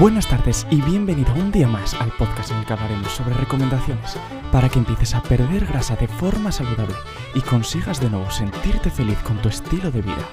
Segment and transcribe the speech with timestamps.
[0.00, 4.16] Buenas tardes y bienvenido un día más al podcast en el que hablaremos sobre recomendaciones
[4.50, 6.94] para que empieces a perder grasa de forma saludable
[7.34, 10.26] y consigas de nuevo sentirte feliz con tu estilo de vida.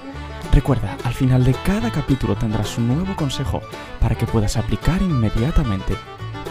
[0.54, 3.60] Recuerda, al final de cada capítulo tendrás un nuevo consejo
[4.00, 5.94] para que puedas aplicar inmediatamente.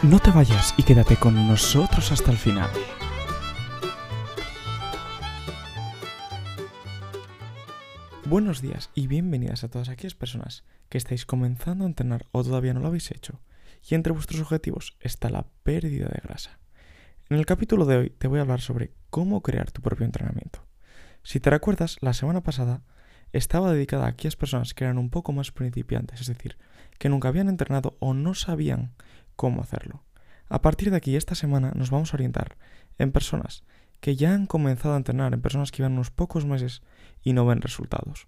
[0.03, 2.69] No te vayas y quédate con nosotros hasta el final.
[8.29, 12.73] Buenos días y bienvenidas a todas aquellas personas que estáis comenzando a entrenar o todavía
[12.73, 13.39] no lo habéis hecho.
[13.89, 16.59] Y entre vuestros objetivos está la pérdida de grasa.
[17.29, 20.67] En el capítulo de hoy te voy a hablar sobre cómo crear tu propio entrenamiento.
[21.23, 22.83] Si te recuerdas, la semana pasada
[23.31, 26.57] estaba dedicada a aquellas personas que eran un poco más principiantes, es decir,
[26.99, 28.93] que nunca habían entrenado o no sabían
[29.37, 30.03] cómo hacerlo.
[30.49, 32.57] A partir de aquí, esta semana nos vamos a orientar
[32.97, 33.63] en personas
[33.99, 36.81] que ya han comenzado a entrenar, en personas que llevan unos pocos meses
[37.23, 38.27] y no ven resultados.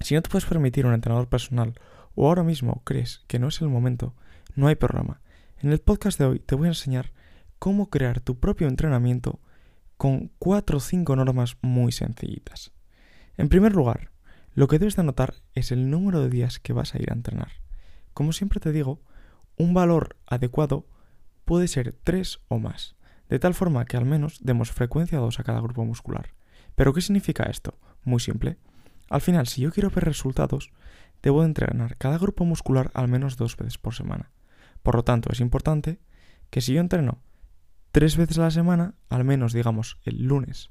[0.00, 1.74] Si no te puedes permitir un entrenador personal
[2.14, 4.14] o ahora mismo crees que no es el momento,
[4.54, 5.20] no hay problema.
[5.58, 7.12] En el podcast de hoy te voy a enseñar
[7.58, 9.40] cómo crear tu propio entrenamiento
[9.96, 12.72] con cuatro o cinco normas muy sencillitas.
[13.36, 14.10] En primer lugar,
[14.54, 17.14] lo que debes de anotar es el número de días que vas a ir a
[17.14, 17.52] entrenar.
[18.14, 19.00] Como siempre te digo,
[19.56, 20.86] un valor adecuado
[21.44, 22.96] puede ser tres o más,
[23.28, 26.34] de tal forma que al menos demos frecuencia 2 a cada grupo muscular.
[26.74, 27.78] ¿Pero qué significa esto?
[28.04, 28.58] Muy simple.
[29.10, 30.70] Al final, si yo quiero ver resultados,
[31.22, 34.30] debo entrenar cada grupo muscular al menos dos veces por semana.
[34.82, 35.98] Por lo tanto, es importante
[36.50, 37.22] que si yo entreno
[37.92, 40.70] tres veces a la semana, al menos digamos el lunes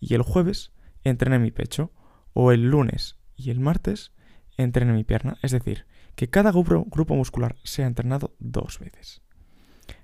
[0.00, 1.92] y el jueves, entrene mi pecho,
[2.32, 4.12] o el lunes y el martes,
[4.56, 9.22] entrene mi pierna, es decir, que cada grupo, grupo muscular sea entrenado dos veces.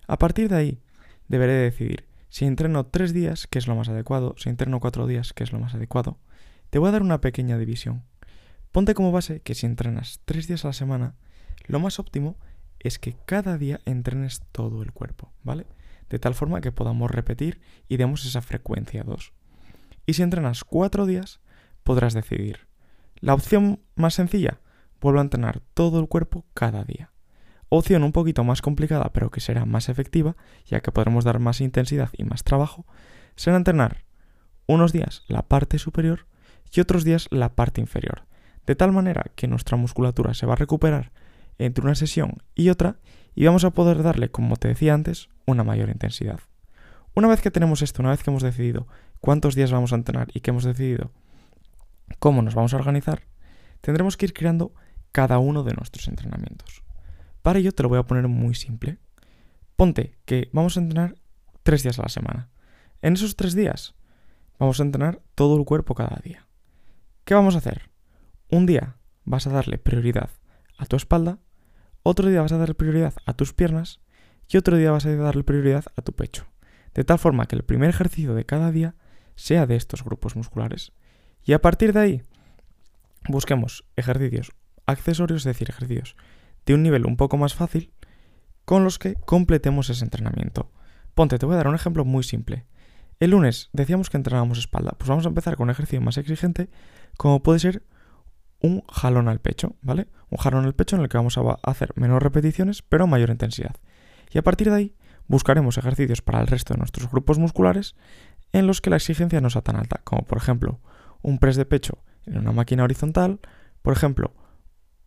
[0.07, 0.83] A partir de ahí,
[1.29, 5.33] deberé decidir si entreno tres días, que es lo más adecuado, si entreno cuatro días,
[5.33, 6.19] que es lo más adecuado,
[6.71, 8.03] te voy a dar una pequeña división.
[8.73, 11.15] Ponte como base que si entrenas tres días a la semana,
[11.69, 12.37] lo más óptimo
[12.81, 15.65] es que cada día entrenes todo el cuerpo, ¿vale?
[16.11, 19.33] De tal forma que podamos repetir y demos esa frecuencia 2.
[20.05, 21.39] Y si entrenas cuatro días,
[21.85, 22.67] podrás decidir.
[23.21, 24.59] La opción más sencilla,
[25.01, 27.14] vuelvo a entrenar todo el cuerpo cada día.
[27.77, 31.61] Opción un poquito más complicada, pero que será más efectiva, ya que podremos dar más
[31.61, 32.87] intensidad y más trabajo,
[33.35, 34.05] será entrenar
[34.69, 36.29] unos días la parte superior
[36.73, 38.27] y otros días la parte inferior,
[38.65, 41.11] de tal manera que nuestra musculatura se va a recuperar
[41.59, 43.01] entre una sesión y otra
[43.35, 46.39] y vamos a poder darle, como te decía antes, una mayor intensidad.
[47.17, 48.87] Una vez que tenemos esto, una vez que hemos decidido
[49.21, 51.11] cuántos días vamos a entrenar y que hemos decidido
[52.21, 53.23] cómo nos vamos a organizar,
[53.81, 54.73] tendremos que ir creando
[55.11, 56.84] cada uno de nuestros entrenamientos.
[57.45, 58.97] Para ello te lo voy a poner muy simple.
[59.77, 61.17] Ponte que vamos a entrenar
[61.63, 62.49] tres días a la semana.
[63.03, 63.95] En esos tres días
[64.59, 66.47] vamos a entrenar todo el cuerpo cada día.
[67.27, 67.91] ¿Qué vamos a hacer?
[68.49, 68.97] Un día
[69.27, 70.31] vas a darle prioridad
[70.79, 71.39] a tu espalda,
[72.03, 74.01] otro día vas a darle prioridad a tus piernas
[74.49, 76.47] y otro día vas a darle prioridad a tu pecho.
[76.95, 78.95] De tal forma que el primer ejercicio de cada día
[79.35, 80.93] sea de estos grupos musculares.
[81.45, 82.23] Y a partir de ahí,
[83.29, 84.53] busquemos ejercicios
[84.87, 86.17] accesorios, es decir, ejercicios
[86.67, 87.93] de un nivel un poco más fácil,
[88.65, 90.71] con los que completemos ese entrenamiento.
[91.15, 92.67] Ponte, te voy a dar un ejemplo muy simple.
[93.21, 96.71] El lunes decíamos que entrenábamos espalda, pues vamos a empezar con un ejercicio más exigente
[97.17, 97.85] como puede ser
[98.61, 100.09] un jalón al pecho, ¿vale?
[100.31, 103.77] Un jalón al pecho en el que vamos a hacer menos repeticiones, pero mayor intensidad.
[104.33, 104.97] Y a partir de ahí
[105.29, 107.95] buscaremos ejercicios para el resto de nuestros grupos musculares
[108.53, 110.81] en los que la exigencia no sea tan alta, como por ejemplo
[111.23, 113.41] un press de pecho en una máquina horizontal,
[113.83, 114.33] por ejemplo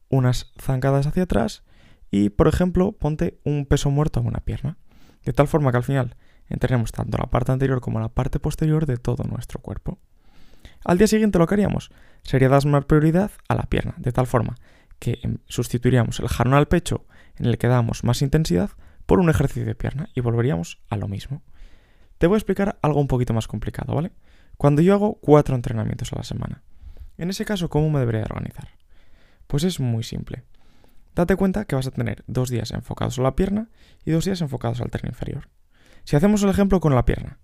[0.10, 1.64] unas zancadas hacia atrás
[2.12, 4.78] y por ejemplo ponte un peso muerto en una pierna,
[5.26, 6.16] de tal forma que al final
[6.50, 10.00] entrenemos tanto la parte anterior como la parte posterior de todo nuestro cuerpo.
[10.86, 11.92] Al día siguiente lo que haríamos
[12.24, 14.56] sería dar más prioridad a la pierna, de tal forma
[15.00, 18.72] que em, sustituiríamos el jalón al pecho en el que damos más intensidad
[19.06, 21.44] por un ejercicio de pierna y volveríamos a lo mismo.
[22.18, 24.12] Te voy a explicar algo un poquito más complicado, ¿vale?
[24.58, 26.64] Cuando yo hago cuatro entrenamientos a la semana,
[27.18, 28.70] en ese caso, ¿cómo me debería organizar?
[29.48, 30.44] Pues es muy simple.
[31.16, 33.70] Date cuenta que vas a tener dos días enfocados a la pierna
[34.06, 35.50] y dos días enfocados al tren inferior.
[36.04, 37.40] Si hacemos el ejemplo con la pierna,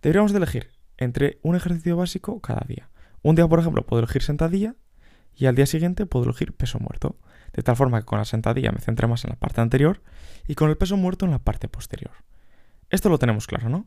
[0.00, 2.88] deberíamos de elegir entre un ejercicio básico cada día.
[3.22, 4.76] Un día, por ejemplo, puedo elegir sentadilla
[5.34, 7.18] y al día siguiente puedo elegir peso muerto.
[7.52, 10.02] De tal forma que con la sentadilla me centré más en la parte anterior
[10.48, 12.12] y con el peso muerto en la parte posterior.
[12.90, 13.86] Esto lo tenemos claro, ¿no?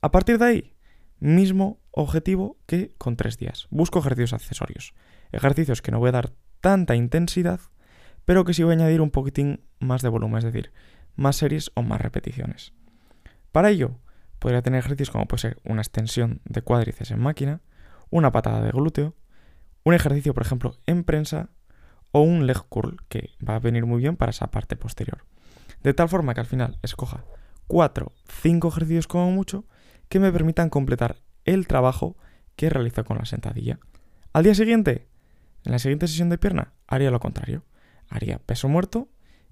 [0.00, 0.74] A partir de ahí,
[1.18, 3.66] mismo objetivo que con tres días.
[3.70, 4.94] Busco ejercicios accesorios.
[5.32, 6.32] Ejercicios que no voy a dar
[6.64, 7.60] tanta intensidad,
[8.24, 10.72] pero que sí voy a añadir un poquitín más de volumen, es decir,
[11.14, 12.72] más series o más repeticiones.
[13.52, 14.00] Para ello,
[14.44, 17.62] Podría tener ejercicios como puede ser una extensión de cuádriceps en máquina,
[18.10, 19.14] una patada de glúteo,
[19.84, 21.48] un ejercicio, por ejemplo, en prensa
[22.12, 25.24] o un leg curl, que va a venir muy bien para esa parte posterior.
[25.82, 27.24] De tal forma que al final escoja
[27.68, 28.12] 4,
[28.42, 29.64] 5 ejercicios como mucho
[30.10, 32.18] que me permitan completar el trabajo
[32.54, 33.78] que realizo con la sentadilla.
[34.34, 35.08] Al día siguiente,
[35.64, 37.64] en la siguiente sesión de pierna, haría lo contrario.
[38.08, 39.08] Haría peso muerto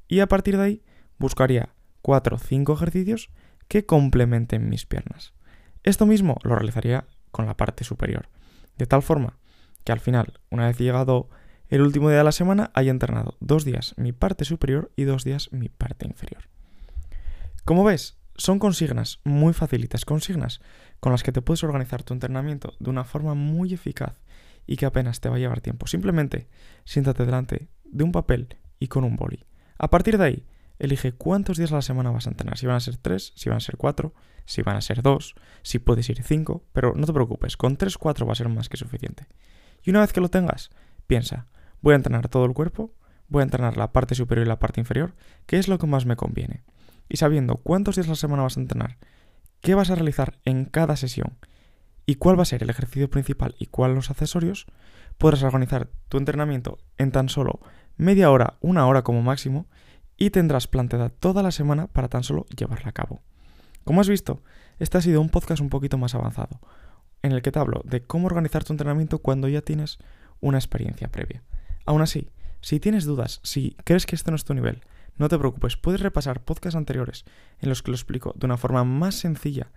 [0.08, 0.82] y a partir de ahí
[1.18, 1.70] buscaría
[2.02, 3.30] 4 o 5 ejercicios
[3.68, 5.32] que complementen mis piernas.
[5.82, 8.28] Esto mismo lo realizaría con la parte superior,
[8.76, 9.38] de tal forma
[9.84, 11.28] que al final, una vez llegado
[11.68, 15.24] el último día de la semana, haya entrenado dos días mi parte superior y dos
[15.24, 16.42] días mi parte inferior.
[17.64, 20.60] Como ves, son consignas muy facilitas, consignas
[21.00, 24.14] con las que te puedes organizar tu entrenamiento de una forma muy eficaz
[24.66, 25.86] y que apenas te va a llevar tiempo.
[25.86, 26.48] Simplemente
[26.84, 29.44] siéntate delante de un papel y con un boli.
[29.78, 30.46] A partir de ahí,
[30.78, 32.58] elige cuántos días a la semana vas a entrenar.
[32.58, 34.14] Si van a ser tres, si van a ser cuatro,
[34.44, 37.98] si van a ser dos, si puedes ir cinco, pero no te preocupes, con tres,
[37.98, 39.26] cuatro va a ser más que suficiente.
[39.82, 40.70] Y una vez que lo tengas,
[41.06, 41.46] piensa,
[41.80, 42.94] voy a entrenar todo el cuerpo,
[43.28, 45.14] voy a entrenar la parte superior y la parte inferior,
[45.46, 46.64] ¿qué es lo que más me conviene?
[47.08, 48.98] Y sabiendo cuántos días a la semana vas a entrenar,
[49.60, 51.38] qué vas a realizar en cada sesión
[52.06, 54.66] y cuál va a ser el ejercicio principal y cuál los accesorios,
[55.18, 57.60] podrás organizar tu entrenamiento en tan solo
[57.96, 59.66] media hora, una hora como máximo,
[60.16, 63.22] y tendrás planteada toda la semana para tan solo llevarla a cabo.
[63.84, 64.42] Como has visto,
[64.78, 66.60] este ha sido un podcast un poquito más avanzado,
[67.22, 69.98] en el que te hablo de cómo organizar tu entrenamiento cuando ya tienes
[70.40, 71.42] una experiencia previa.
[71.86, 74.82] Aún así, si tienes dudas, si crees que este no es tu nivel,
[75.18, 77.24] no te preocupes, puedes repasar podcasts anteriores
[77.60, 79.70] en los que lo explico de una forma más sencilla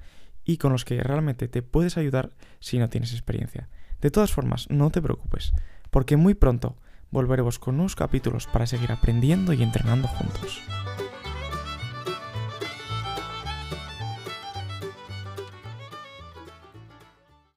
[0.46, 3.68] y con los que realmente te puedes ayudar si no tienes experiencia.
[4.00, 5.52] De todas formas, no te preocupes,
[5.90, 6.78] porque muy pronto
[7.12, 10.62] volveremos con nuevos capítulos para seguir aprendiendo y entrenando juntos.